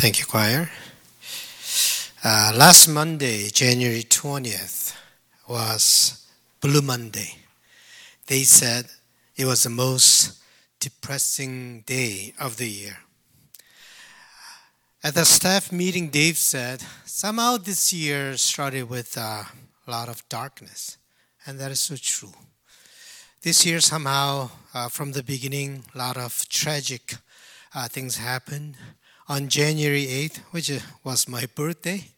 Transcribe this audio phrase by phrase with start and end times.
[0.00, 0.70] Thank you, choir.
[2.24, 4.96] Uh, last Monday, January 20th,
[5.46, 6.26] was
[6.58, 7.36] Blue Monday.
[8.26, 8.86] They said
[9.36, 10.40] it was the most
[10.80, 12.96] depressing day of the year.
[15.04, 19.48] At the staff meeting, Dave said, somehow this year started with a
[19.86, 20.96] lot of darkness.
[21.44, 22.32] And that is so true.
[23.42, 27.16] This year, somehow, uh, from the beginning, a lot of tragic
[27.74, 28.76] uh, things happened.
[29.30, 30.72] On January 8th, which
[31.04, 32.08] was my birthday,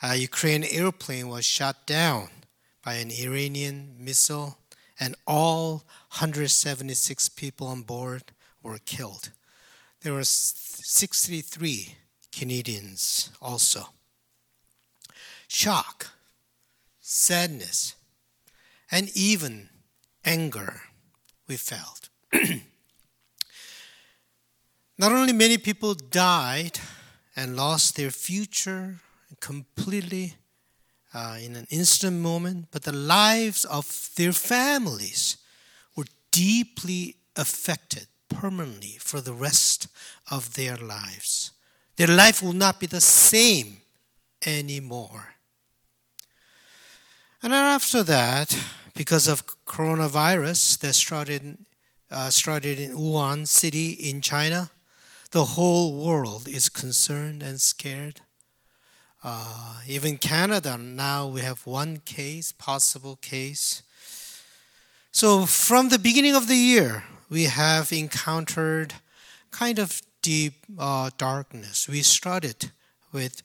[0.00, 2.28] a Ukraine airplane was shot down
[2.84, 4.56] by an Iranian missile,
[5.00, 5.82] and all
[6.20, 8.22] 176 people on board
[8.62, 9.30] were killed.
[10.02, 11.96] There were 63
[12.30, 13.86] Canadians also.
[15.48, 16.06] Shock,
[17.00, 17.96] sadness,
[18.92, 19.70] and even
[20.24, 20.82] anger
[21.48, 22.10] we felt.
[25.00, 26.78] Not only many people died
[27.34, 29.00] and lost their future
[29.40, 30.34] completely
[31.14, 35.38] uh, in an instant moment, but the lives of their families
[35.96, 39.88] were deeply affected permanently for the rest
[40.30, 41.52] of their lives.
[41.96, 43.78] Their life will not be the same
[44.44, 45.28] anymore.
[47.42, 48.54] And after that,
[48.94, 51.56] because of coronavirus that started,
[52.10, 54.70] uh, started in Wuhan city in China,
[55.30, 58.20] the whole world is concerned and scared.
[59.22, 63.82] Uh, even Canada, now we have one case, possible case.
[65.12, 68.94] So from the beginning of the year, we have encountered
[69.50, 71.88] kind of deep uh, darkness.
[71.88, 72.72] We started
[73.12, 73.42] with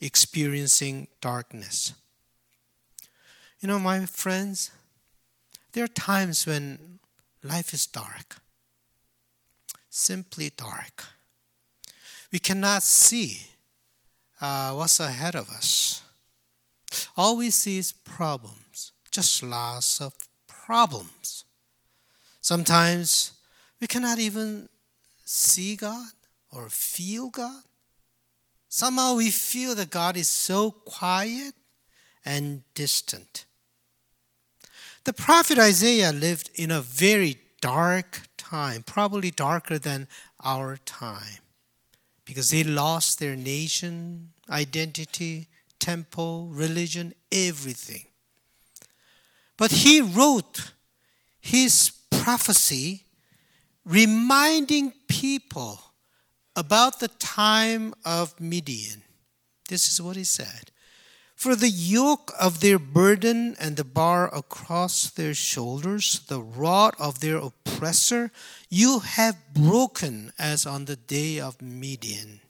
[0.00, 1.94] experiencing darkness.
[3.60, 4.70] You know, my friends,
[5.72, 6.98] there are times when
[7.42, 8.36] life is dark
[9.96, 11.04] simply dark.
[12.30, 13.40] We cannot see
[14.40, 16.02] uh, what's ahead of us.
[17.16, 20.12] All we see is problems, just lots of
[20.46, 21.44] problems.
[22.42, 23.32] Sometimes
[23.80, 24.68] we cannot even
[25.24, 26.12] see God
[26.52, 27.62] or feel God.
[28.68, 31.54] Somehow we feel that God is so quiet
[32.24, 33.46] and distant.
[35.04, 40.06] The prophet Isaiah lived in a very dark time, probably darker than
[40.44, 41.40] our time,
[42.24, 45.48] because they lost their nation, identity,
[45.78, 48.04] temple, religion, everything.
[49.56, 50.72] But he wrote
[51.40, 53.04] his prophecy
[53.84, 55.80] reminding people
[56.54, 59.02] about the time of Midian.
[59.68, 60.70] This is what he said
[61.36, 67.20] for the yoke of their burden and the bar across their shoulders, the rod of
[67.20, 68.32] their oppressor,
[68.70, 72.40] you have broken as on the day of Midian.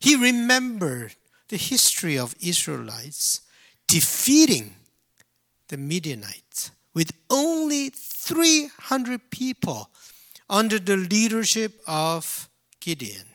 [0.00, 1.14] He remembered
[1.48, 3.42] the history of Israelites
[3.86, 4.74] defeating
[5.68, 9.90] the Midianites with only 300 people
[10.48, 12.48] under the leadership of
[12.80, 13.26] Gideon.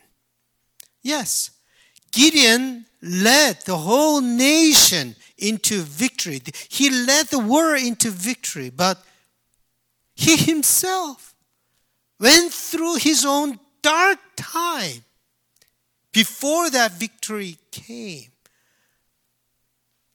[1.00, 1.50] Yes,
[2.12, 6.40] Gideon led the whole nation into victory.
[6.68, 9.02] He led the world into victory, but
[10.14, 11.34] he himself
[12.20, 15.02] went through his own dark time
[16.12, 18.30] before that victory came.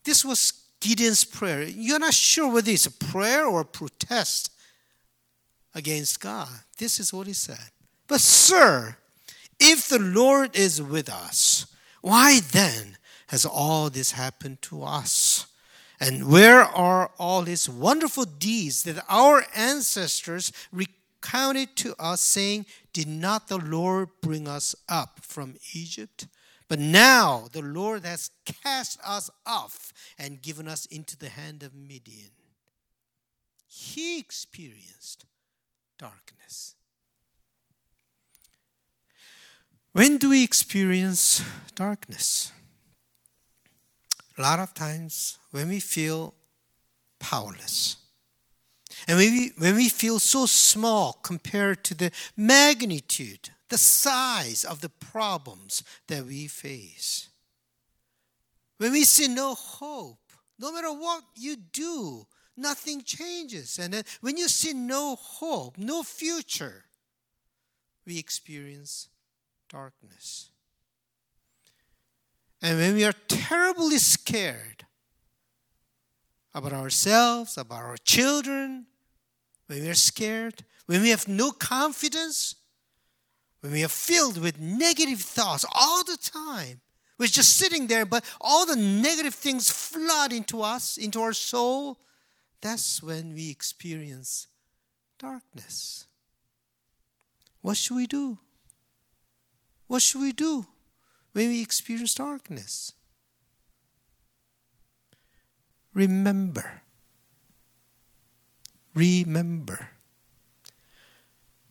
[0.06, 1.63] This was Gideon's prayer.
[1.63, 4.52] You're not sure whether it's a prayer or a protest
[5.75, 6.50] against God.
[6.78, 7.72] This is what he said.
[8.07, 8.96] But, sir,
[9.59, 11.66] if the Lord is with us,
[12.07, 12.97] why then
[13.28, 15.47] has all this happened to us?
[16.00, 23.07] And where are all these wonderful deeds that our ancestors recounted to us, saying, Did
[23.07, 26.28] not the Lord bring us up from Egypt?
[26.69, 31.74] But now the Lord has cast us off and given us into the hand of
[31.74, 32.31] Midian.
[33.66, 35.25] He experienced
[35.97, 36.75] darkness.
[39.97, 42.51] When do we experience darkness?
[44.38, 46.35] A lot of times when we feel
[47.17, 47.95] powerless.
[49.07, 54.81] And when we, when we feel so small compared to the magnitude, the size of
[54.81, 57.29] the problems that we face.
[58.77, 63.79] When we see no hope, no matter what you do, nothing changes.
[63.79, 66.85] And then when you see no hope, no future,
[68.05, 69.09] we experience
[69.69, 70.50] darkness.
[72.62, 74.86] And when we are terribly scared
[76.54, 78.88] about ourselves, about our children,
[79.68, 82.56] when we are scared, when we have no confidence,
[83.62, 86.81] when we are filled with negative thoughts all the time,
[87.18, 92.00] we're just sitting there, but all the negative things flood into us, into our soul,
[92.62, 94.48] that's when we experience
[95.19, 96.06] darkness.
[97.62, 98.38] What should we do?
[99.88, 100.66] What should we do
[101.34, 102.94] when we experience darkness?
[105.94, 106.81] Remember.
[108.94, 109.89] Remember.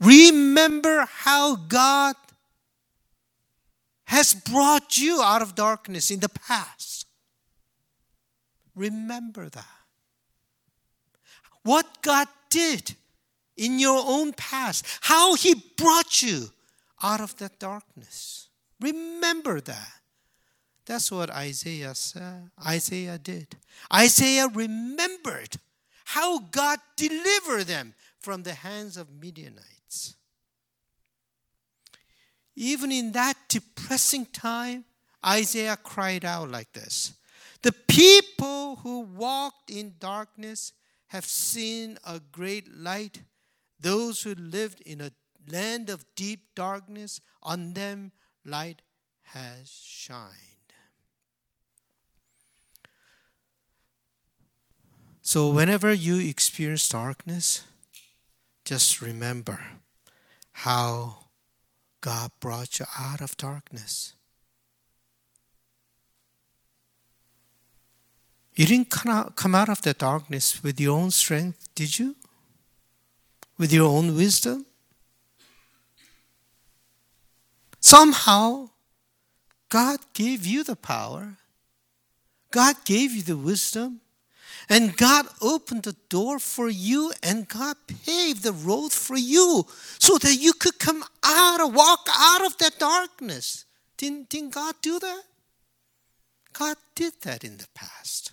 [0.01, 2.17] Remember how God
[4.05, 7.07] has brought you out of darkness in the past.
[8.75, 9.65] Remember that.
[11.63, 12.95] What God did
[13.57, 16.51] in your own past, how He brought you
[17.03, 18.49] out of that darkness.
[18.81, 19.93] Remember that.
[20.87, 22.51] That's what Isaiah said.
[22.65, 23.57] Isaiah did.
[23.93, 25.57] Isaiah remembered
[26.05, 30.15] how God delivered them from the hands of Midianites.
[32.55, 34.85] Even in that depressing time,
[35.25, 37.15] Isaiah cried out like this
[37.63, 40.73] The people who walked in darkness
[41.09, 43.23] have seen a great light.
[43.79, 45.11] Those who lived in a
[45.51, 48.13] land of deep darkness, on them
[48.45, 48.83] light
[49.23, 50.33] has shined.
[55.23, 57.65] So, whenever you experience darkness,
[58.65, 59.59] just remember
[60.53, 61.27] how
[62.01, 64.15] God brought you out of darkness.
[68.55, 72.17] You didn't come out of the darkness with your own strength, did you?
[73.59, 74.65] With your own wisdom?
[77.87, 78.71] Somehow,
[79.69, 81.37] God gave you the power,
[82.51, 84.01] God gave you the wisdom,
[84.69, 89.67] and God opened the door for you, and God paved the road for you
[90.01, 93.67] so that you could come out walk out of that darkness.
[93.97, 95.23] Didn't, didn't God do that?
[96.55, 98.33] God did that in the past.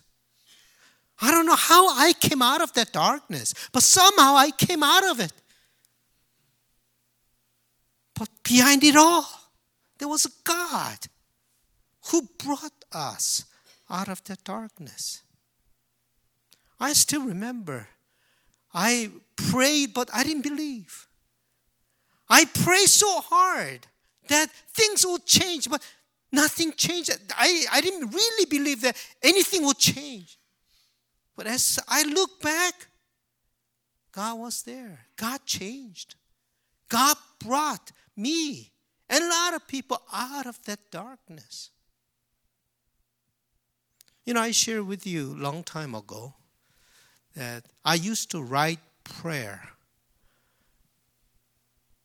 [1.21, 5.05] I don't know how I came out of that darkness, but somehow I came out
[5.11, 5.31] of it.
[8.15, 9.42] But behind it all,
[10.03, 10.97] there was a God
[12.11, 13.45] who brought us
[13.89, 15.21] out of that darkness.
[16.77, 17.87] I still remember.
[18.73, 21.07] I prayed, but I didn't believe.
[22.27, 23.87] I prayed so hard
[24.27, 25.81] that things would change, but
[26.33, 27.17] nothing changed.
[27.37, 30.37] I, I didn't really believe that anything would change.
[31.37, 32.73] But as I look back,
[34.11, 35.05] God was there.
[35.15, 36.15] God changed.
[36.89, 38.72] God brought me
[39.13, 41.69] and a lot of people out of that darkness.
[44.25, 46.33] You know, I shared with you a long time ago
[47.35, 49.69] that I used to write prayer.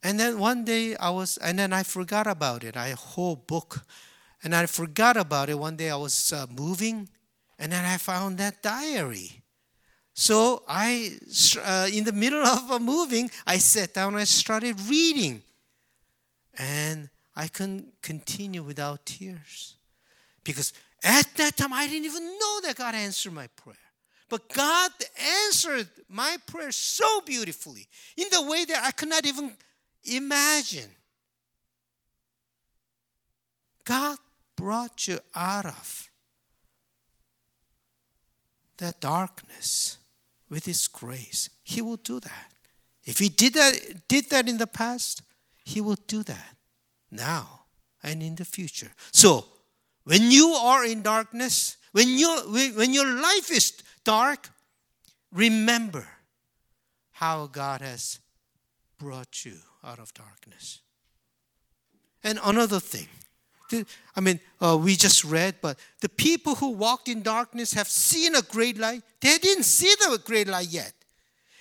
[0.02, 2.76] And then one day I was, and then I forgot about it.
[2.76, 3.86] I whole book,
[4.44, 5.58] and I forgot about it.
[5.58, 7.08] One day I was uh, moving,
[7.58, 9.42] and then I found that diary.
[10.12, 11.16] So I,
[11.62, 15.42] uh, in the middle of a moving, I sat down and I started reading,
[16.58, 19.76] and I couldn't continue without tears,
[20.44, 20.72] because
[21.04, 23.76] at that time I didn't even know that God answered my prayer.
[24.28, 24.90] But God
[25.46, 29.52] answered my prayer so beautifully in the way that I could not even
[30.04, 30.90] imagine.
[33.84, 34.18] God
[34.54, 36.10] brought you out of
[38.76, 39.96] that darkness
[40.50, 41.48] with His grace.
[41.64, 42.52] He will do that.
[43.04, 45.22] If He did that, did that in the past,
[45.68, 46.56] He will do that
[47.10, 47.64] now
[48.02, 48.90] and in the future.
[49.12, 49.44] So,
[50.04, 52.28] when you are in darkness, when, you,
[52.74, 54.48] when your life is dark,
[55.30, 56.08] remember
[57.10, 58.18] how God has
[58.98, 60.80] brought you out of darkness.
[62.24, 63.08] And another thing,
[64.16, 68.34] I mean, uh, we just read, but the people who walked in darkness have seen
[68.34, 69.02] a great light.
[69.20, 70.94] They didn't see the great light yet.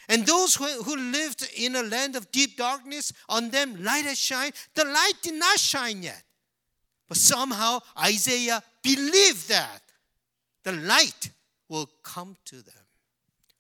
[0.10, 4.18] And those who, who lived in a land of deep darkness, on them light has
[4.18, 4.54] shined.
[4.74, 6.24] The light did not shine yet.
[7.08, 9.82] But somehow Isaiah believed that
[10.64, 11.32] the light
[11.70, 12.74] will come to them.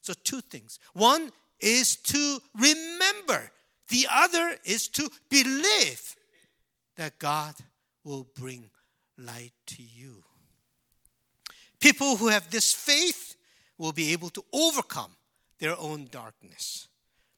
[0.01, 0.79] So, two things.
[0.93, 3.51] One is to remember,
[3.89, 6.15] the other is to believe
[6.95, 7.55] that God
[8.03, 8.69] will bring
[9.17, 10.23] light to you.
[11.79, 13.35] People who have this faith
[13.77, 15.11] will be able to overcome
[15.59, 16.87] their own darkness.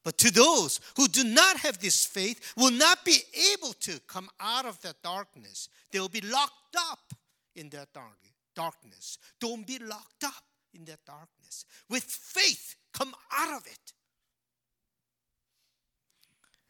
[0.03, 3.17] But to those who do not have this faith, will not be
[3.53, 5.69] able to come out of that darkness.
[5.91, 7.13] They will be locked up
[7.55, 8.17] in that dark,
[8.55, 9.17] darkness.
[9.39, 11.65] Don't be locked up in that darkness.
[11.89, 13.93] With faith, come out of it.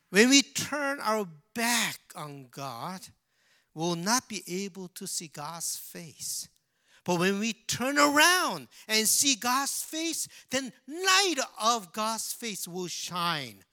[0.09, 3.01] When we turn our back on God,
[3.75, 6.47] we'll not be able to see God's face.
[7.03, 12.87] But when we turn around and see God's face, then light of God's face will
[12.87, 13.63] shine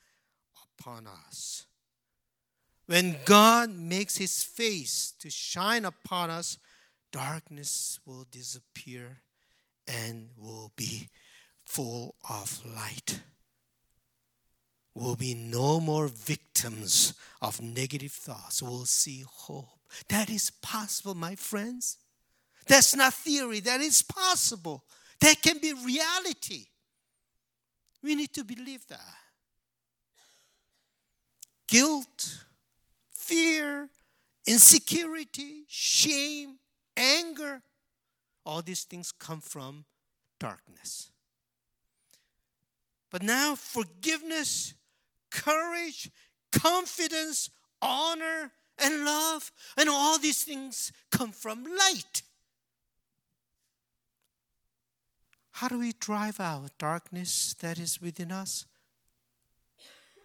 [0.78, 1.66] upon us.
[2.86, 6.58] When God makes his face to shine upon us,
[7.10, 9.22] darkness will disappear
[9.88, 11.08] and will be
[11.64, 13.20] full of light.
[14.94, 18.62] We will be no more victims of negative thoughts.
[18.62, 19.68] We'll see hope.
[20.08, 21.98] That is possible, my friends.
[22.66, 24.84] That's not theory, that is possible.
[25.20, 26.66] That can be reality.
[28.02, 29.00] We need to believe that.
[31.68, 32.44] Guilt,
[33.10, 33.88] fear,
[34.46, 36.58] insecurity, shame,
[36.96, 37.62] anger,
[38.44, 39.84] all these things come from
[40.38, 41.10] darkness.
[43.10, 44.74] But now, forgiveness,
[45.30, 46.10] courage,
[46.52, 52.22] confidence, honor, and love, and all these things come from light.
[55.56, 58.66] How do we drive out darkness that is within us?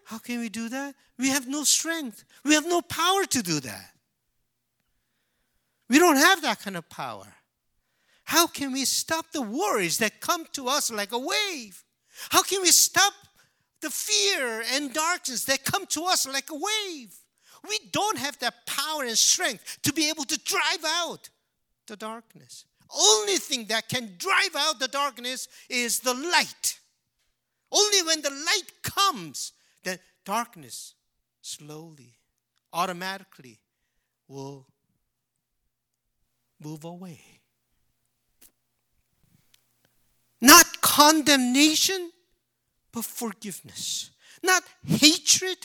[0.04, 0.94] How can we do that?
[1.18, 2.24] We have no strength.
[2.44, 3.94] We have no power to do that.
[5.88, 7.32] We don't have that kind of power.
[8.24, 11.82] How can we stop the worries that come to us like a wave?
[12.28, 13.14] How can we stop
[13.80, 17.14] the fear and darkness that come to us like a wave?
[17.66, 21.30] We don't have that power and strength to be able to drive out
[21.86, 26.78] the darkness only thing that can drive out the darkness is the light.
[27.70, 30.94] Only when the light comes, the darkness
[31.40, 32.14] slowly,
[32.72, 33.60] automatically
[34.28, 34.66] will
[36.60, 37.20] move away.
[40.40, 42.10] Not condemnation,
[42.92, 44.10] but forgiveness.
[44.42, 45.58] Not hatred,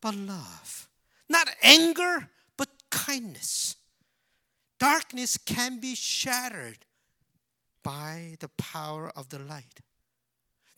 [0.00, 0.88] but love.
[1.28, 3.76] Not anger, but kindness.
[4.78, 6.78] Darkness can be shattered
[7.82, 9.80] by the power of the light.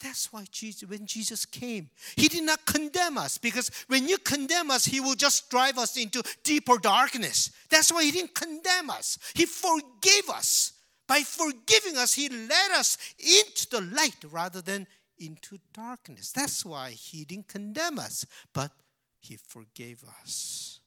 [0.01, 4.71] That's why Jesus, when Jesus came, He did not condemn us because when you condemn
[4.71, 7.51] us, He will just drive us into deeper darkness.
[7.69, 9.19] That's why He didn't condemn us.
[9.35, 10.75] He forgave us.
[11.09, 14.87] By forgiving us, He led us into the light rather than
[15.19, 16.31] into darkness.
[16.31, 18.71] That's why He didn't condemn us, but
[19.19, 20.78] He forgave us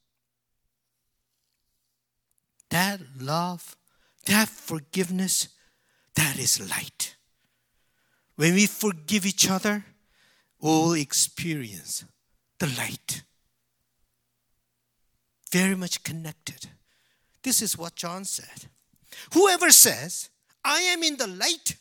[2.71, 3.77] that love,
[4.25, 5.49] that forgiveness,
[6.15, 7.15] that is light.
[8.35, 9.85] When we forgive each other,
[10.59, 12.05] we'll experience
[12.59, 13.23] the light.
[15.51, 16.69] Very much connected.
[17.43, 18.69] This is what John said.
[19.33, 20.29] Whoever says,
[20.63, 21.75] I am in the light,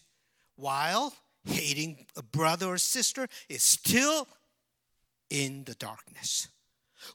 [0.57, 4.27] while hating a brother or sister is still
[5.29, 6.49] in the darkness.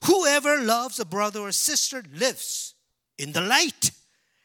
[0.04, 2.75] Whoever loves a brother or sister lives
[3.18, 3.90] in the light.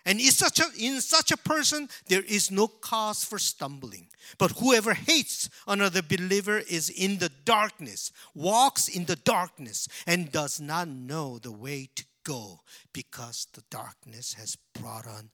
[0.06, 4.08] And in such, a, in such a person, there is no cause for stumbling.
[4.38, 10.60] But whoever hates another believer is in the darkness, walks in the darkness, and does
[10.60, 12.62] not know the way to go
[12.94, 15.30] because the darkness has brought on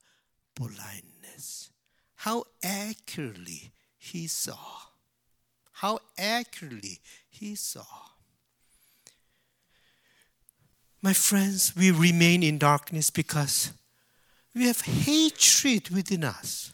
[0.56, 1.70] blindness.
[2.15, 4.58] How accurately he saw.
[5.72, 7.86] How accurately he saw.
[11.08, 13.72] My friends, we remain in darkness because
[14.54, 16.74] we have hatred within us.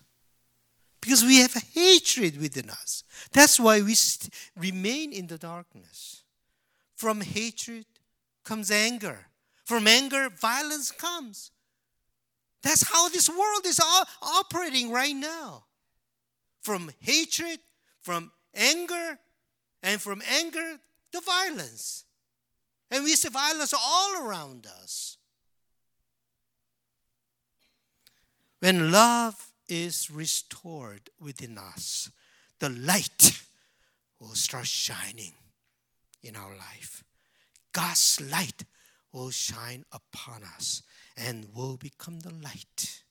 [0.99, 3.03] Because we have hatred within us.
[3.31, 6.23] That's why we st- remain in the darkness.
[6.95, 7.85] From hatred
[8.43, 9.27] comes anger.
[9.65, 11.51] From anger, violence comes.
[12.63, 13.79] That's how this world is
[14.39, 15.65] operating right now.
[16.63, 17.59] From hatred,
[18.01, 19.19] from anger,
[19.83, 20.79] and from anger,
[21.11, 22.05] the violence.
[22.93, 25.17] And we see violence all around us.
[28.59, 32.11] When love is restored within us,
[32.59, 33.41] the light
[34.19, 35.33] will start shining
[36.21, 37.03] in our life.
[37.71, 38.63] God's light
[39.11, 40.83] will shine upon us
[41.17, 43.01] and will become the light.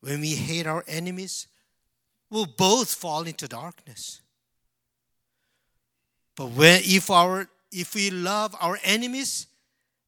[0.00, 1.46] When we hate our enemies,
[2.30, 4.22] we'll both fall into darkness.
[6.34, 9.46] But when, if our if we love our enemies,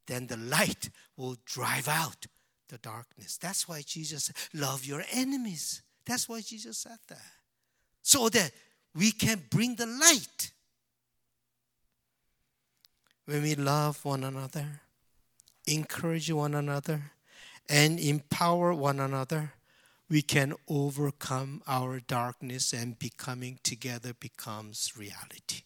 [0.06, 2.26] then the light will drive out
[2.68, 3.36] the darkness.
[3.38, 5.82] That's why Jesus said, love your enemies.
[6.04, 7.22] That's why Jesus said that.
[8.02, 8.52] So that
[8.94, 10.52] we can bring the light.
[13.26, 14.82] When we love one another,
[15.66, 17.12] encourage one another,
[17.68, 19.54] and empower one another,
[20.10, 25.62] we can overcome our darkness and becoming together becomes reality.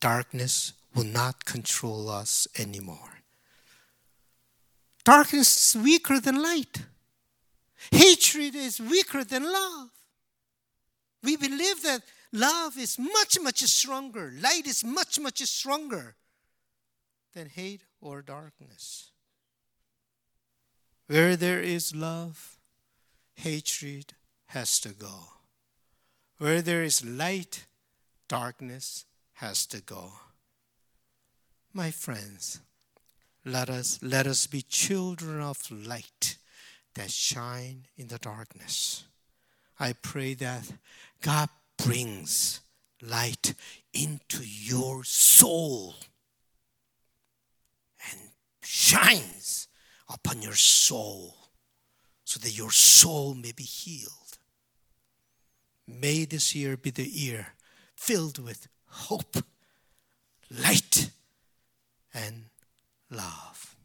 [0.00, 3.20] Darkness will not control us anymore.
[5.04, 6.84] Darkness is weaker than light.
[7.90, 9.90] Hatred is weaker than love.
[11.22, 12.02] We believe that
[12.32, 14.32] love is much, much stronger.
[14.40, 16.16] Light is much, much stronger
[17.34, 19.10] than hate or darkness.
[21.06, 22.58] Where there is love,
[23.34, 24.14] hatred
[24.46, 25.32] has to go.
[26.38, 27.66] Where there is light,
[28.28, 29.04] darkness
[29.40, 30.12] has to go.
[31.72, 32.60] My friends,
[33.42, 36.36] let us let us be children of light
[36.94, 39.04] that shine in the darkness.
[39.78, 40.70] I pray that
[41.22, 42.60] God brings
[43.00, 43.54] light
[43.94, 45.94] into your soul
[48.10, 48.20] and
[48.62, 49.68] shines
[50.12, 51.34] upon your soul
[52.24, 54.36] so that your soul may be healed.
[55.88, 57.54] May this year be the year
[57.96, 59.36] filled with hope,
[60.50, 61.10] light,
[62.12, 62.44] and
[63.10, 63.76] love.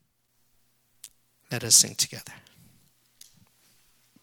[1.52, 2.34] Let us sing together.